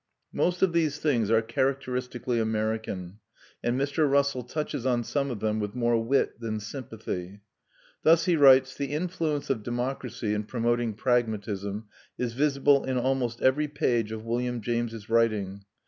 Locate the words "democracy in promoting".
9.61-10.95